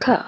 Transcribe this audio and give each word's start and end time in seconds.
可 0.00 0.26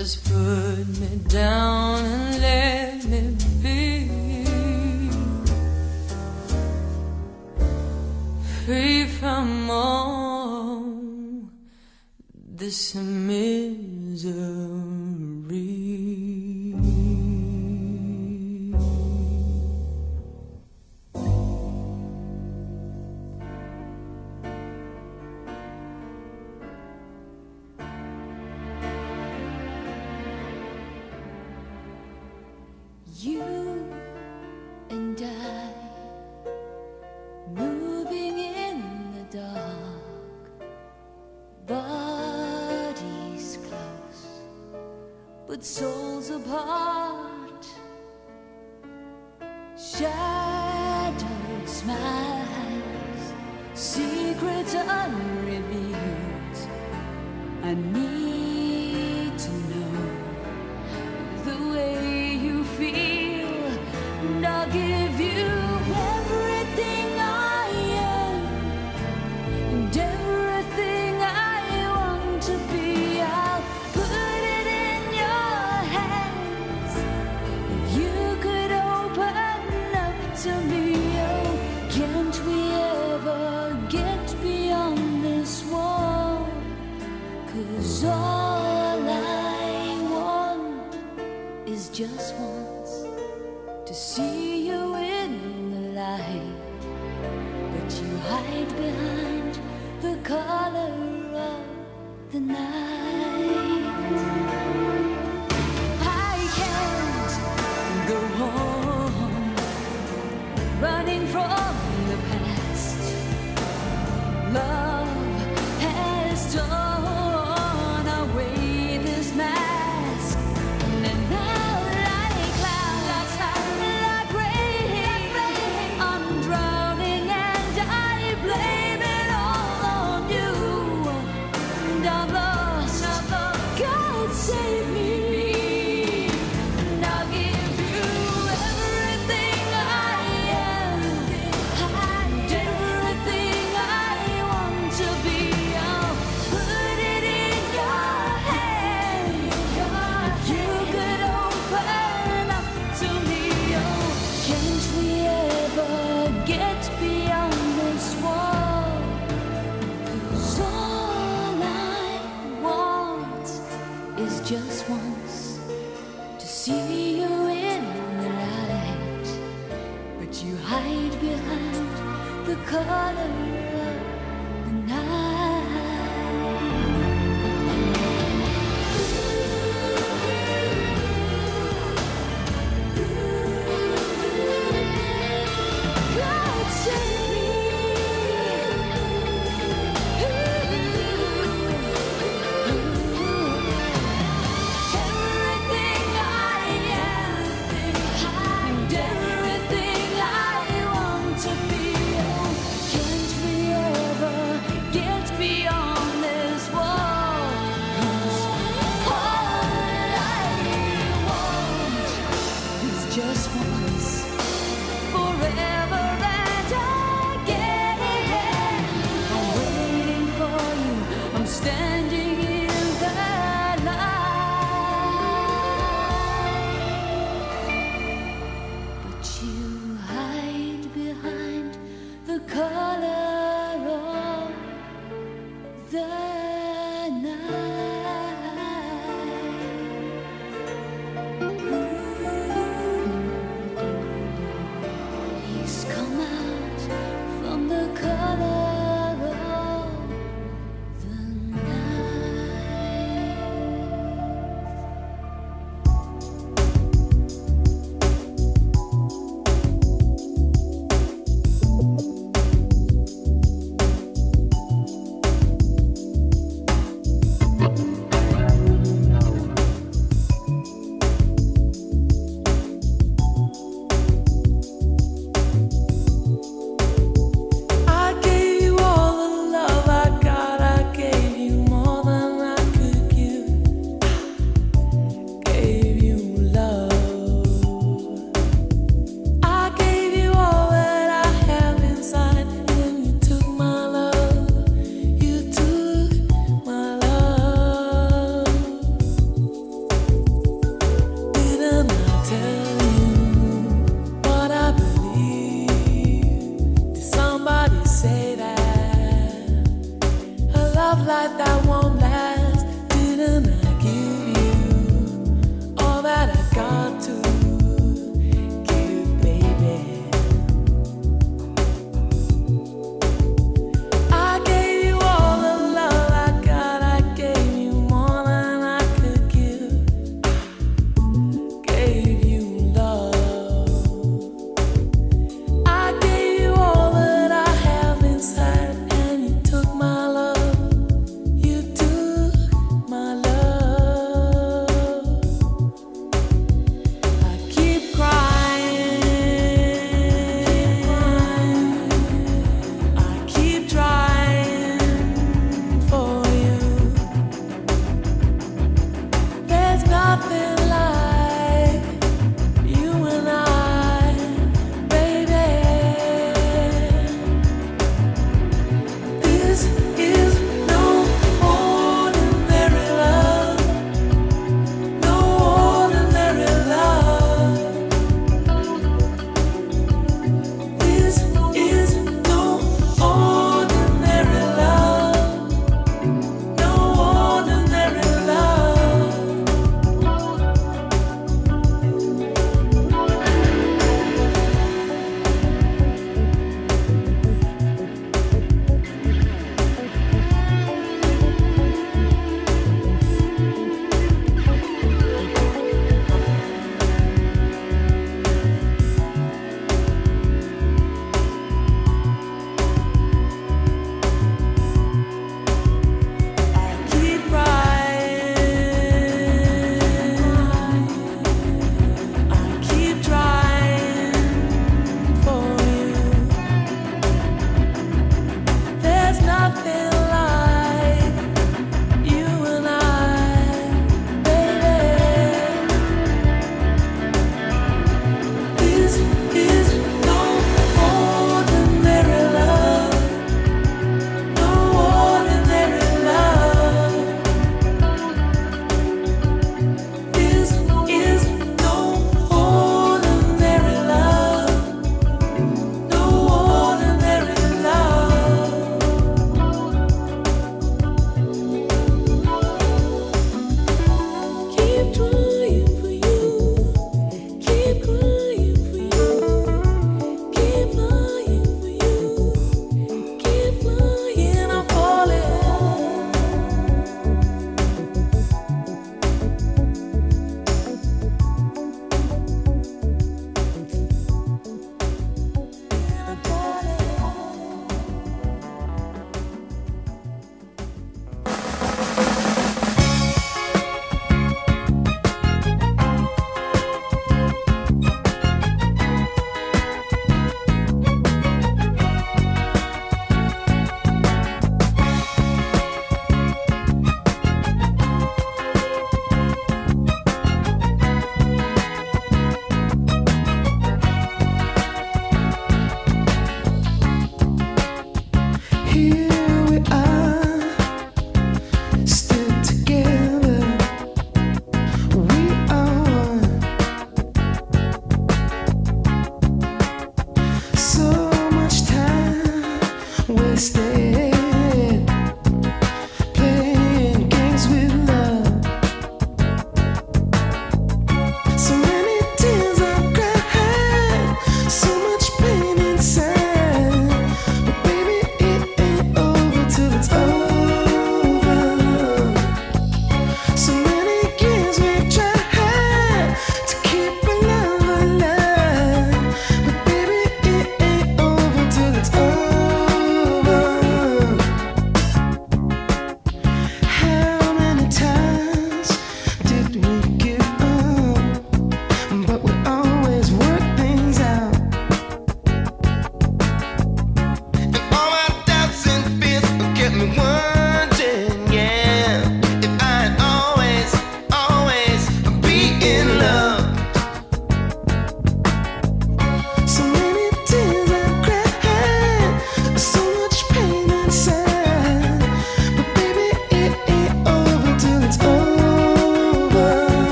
Just 0.00 0.24
put 0.24 0.86
me 0.98 1.20
down 1.28 2.02
and 2.06 2.40
let 2.40 3.04
me 3.04 3.36
be. 3.60 4.08
Free 8.64 9.04
from 9.04 9.70
all 9.70 10.86
this 12.32 12.94
misery. 12.94 14.69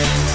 I'm 0.00 0.27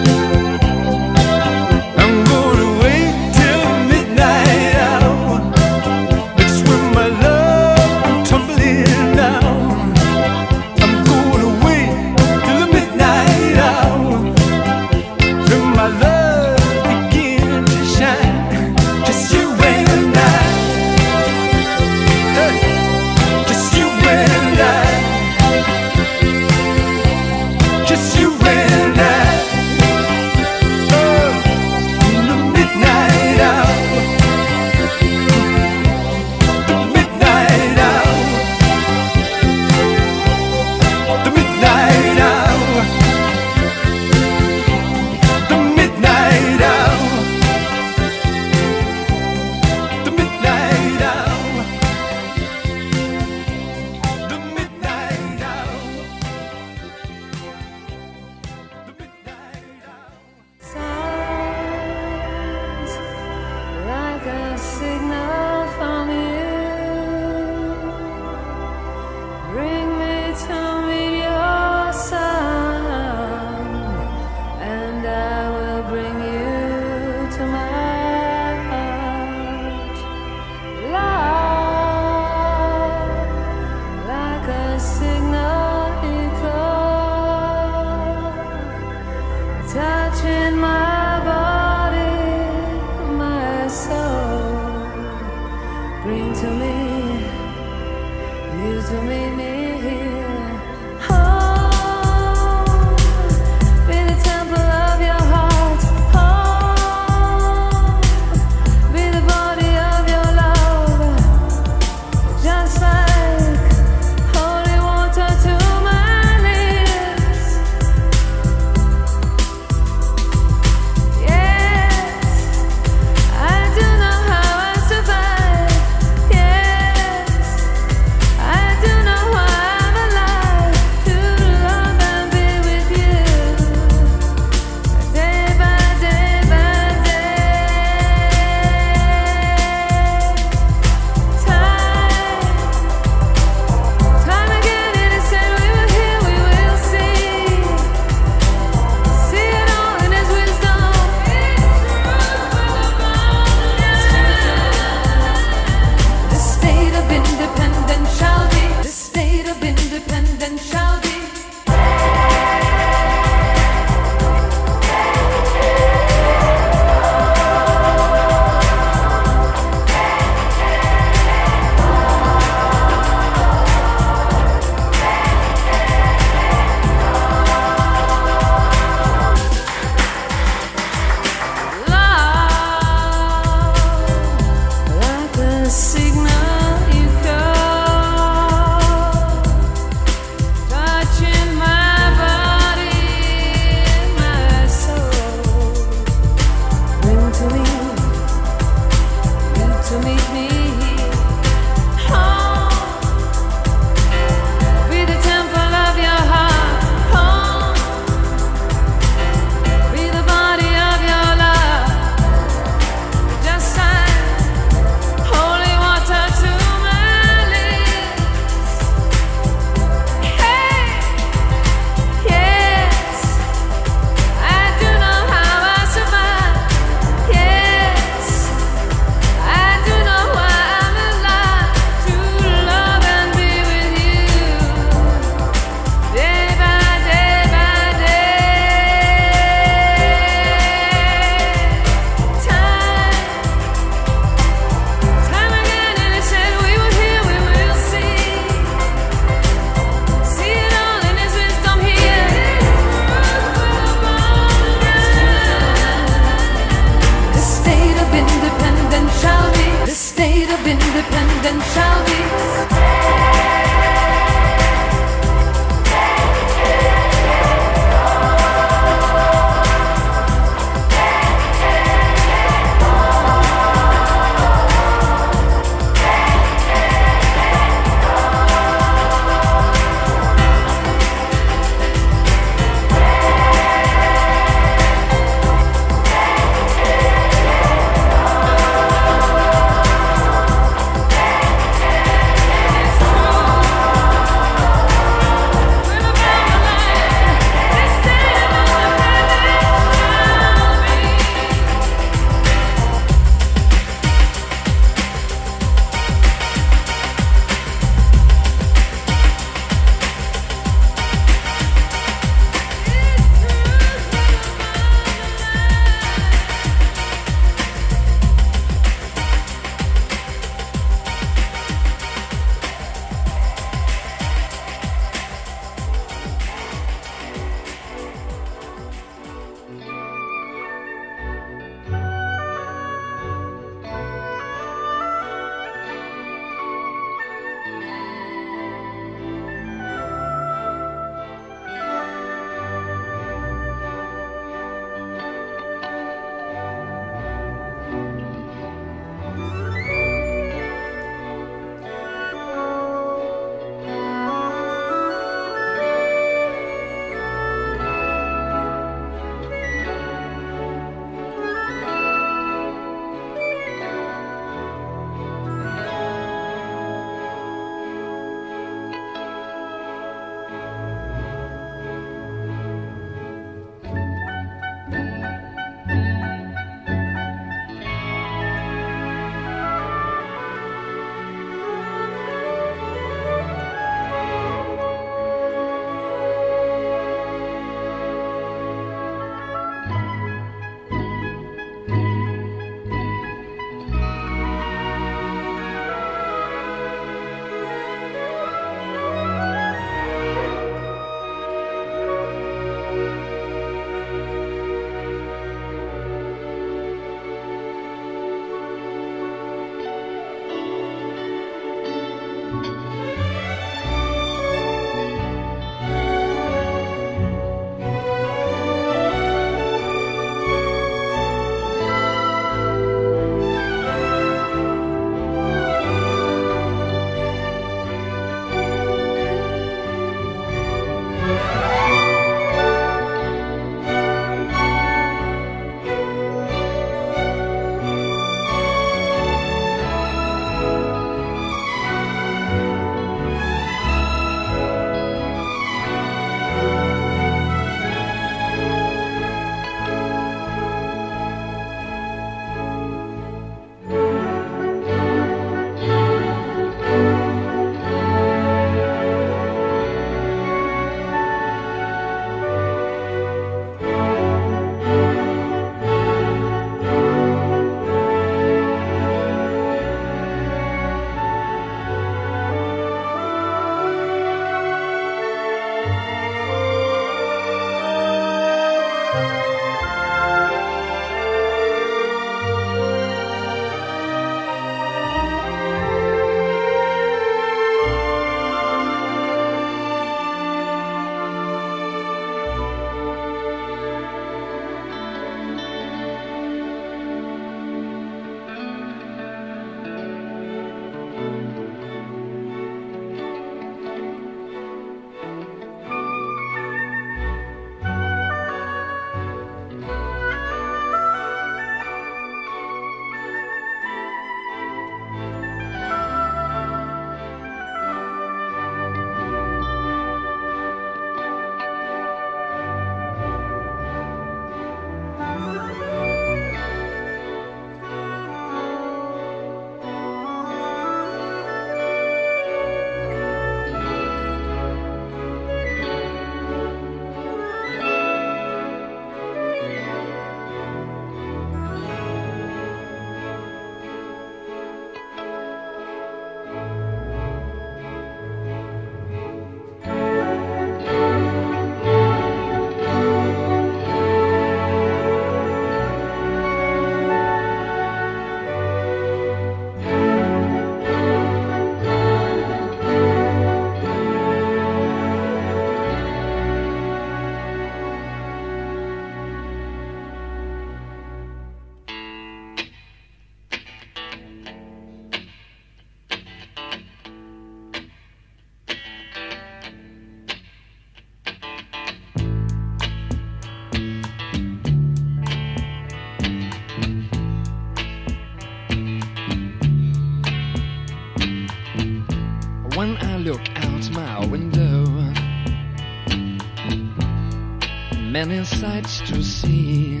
many 598.31 598.45
sights 598.45 599.01
to 599.01 599.21
see. 599.21 600.00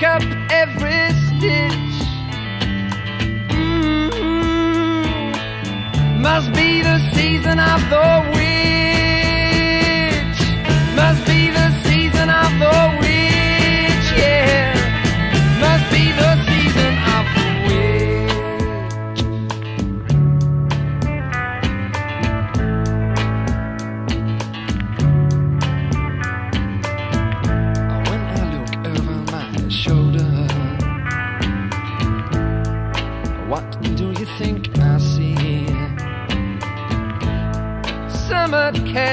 pick 0.00 0.08
up 0.08 0.22
every 0.50 1.10
stitch. 1.26 1.96
Mm 3.50 4.10
-hmm. 4.10 5.40
Must 6.20 6.52
be 6.52 6.82
the 6.82 6.98
season 7.14 7.58
of 7.58 7.80
the 7.90 8.19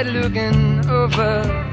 looking 0.06 0.88
over. 0.90 1.67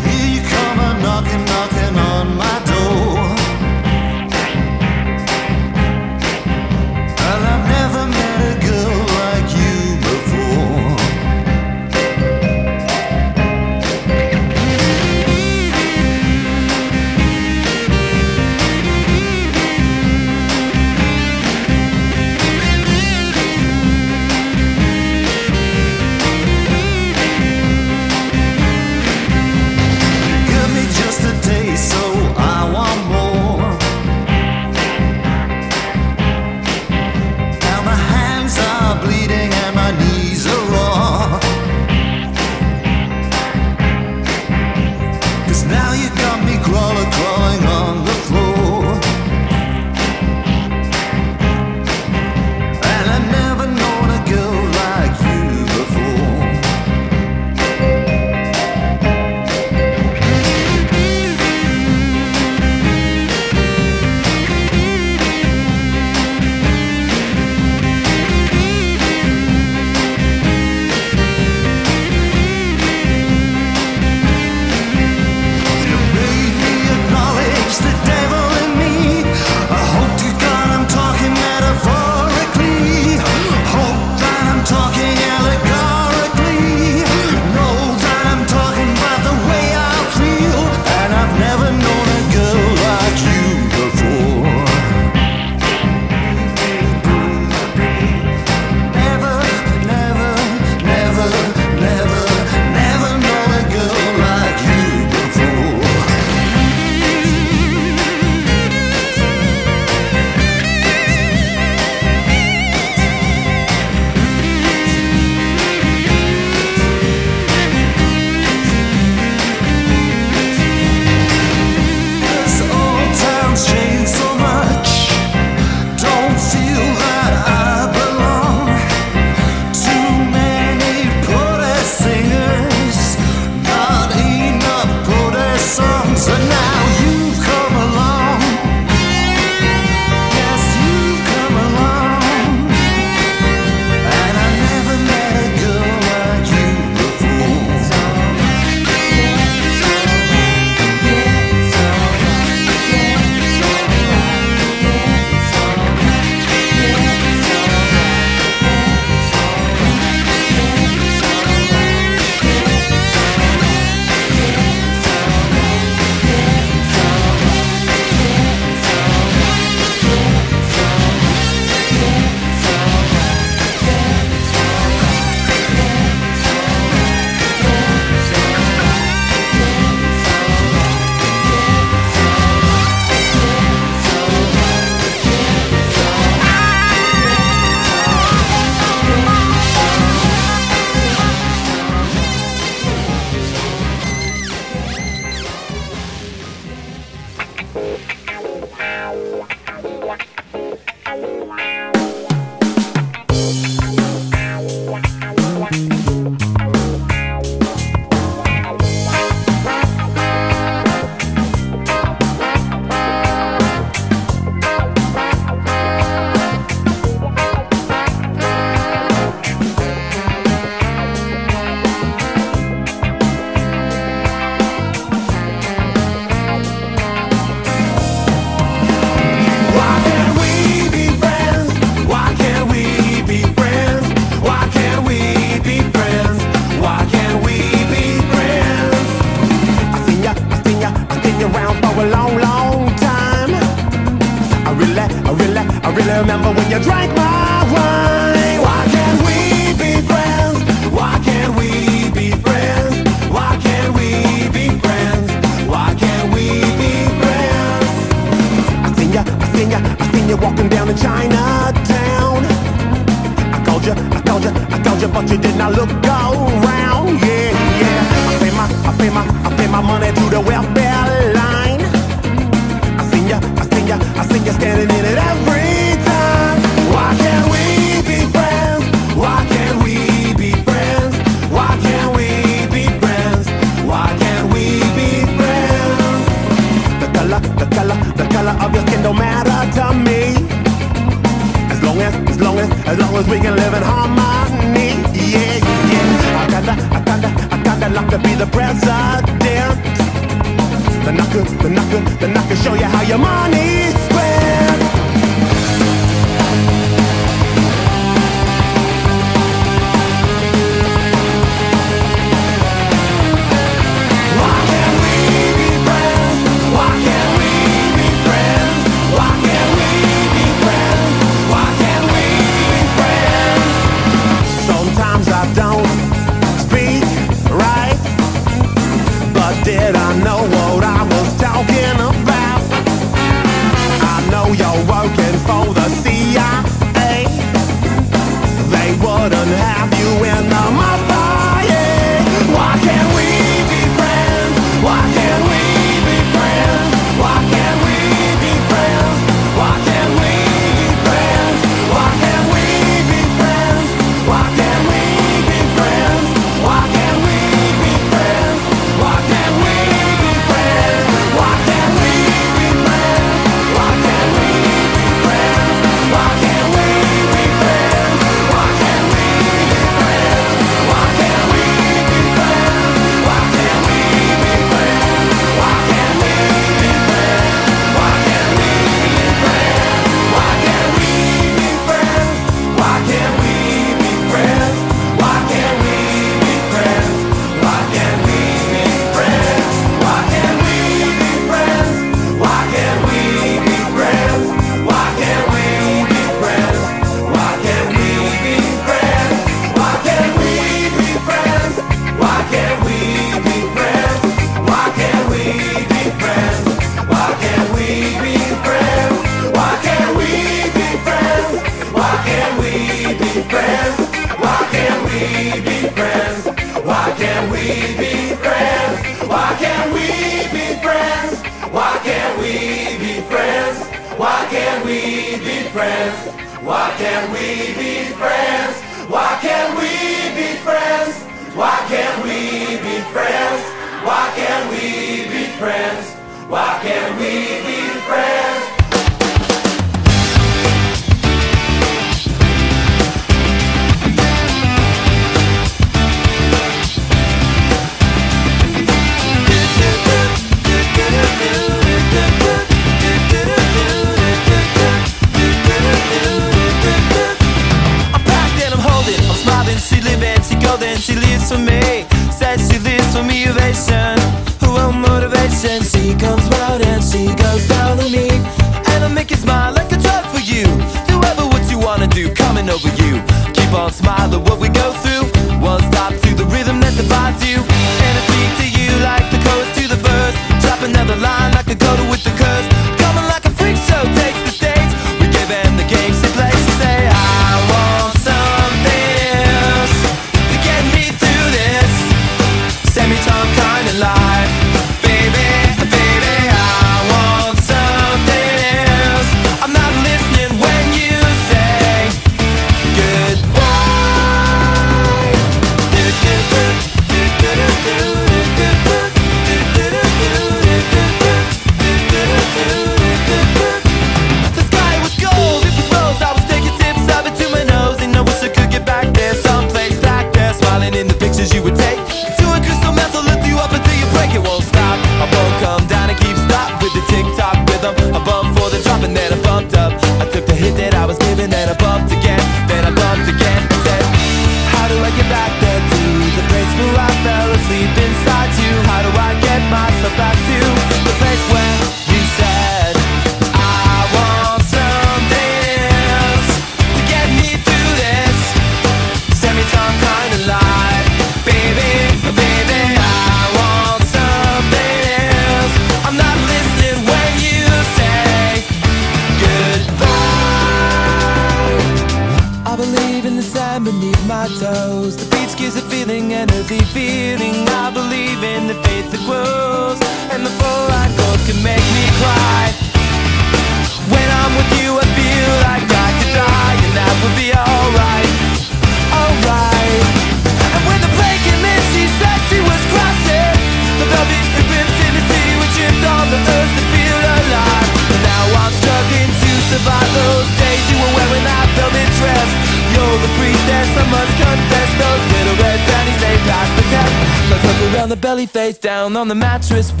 Mattress 599.61 600.00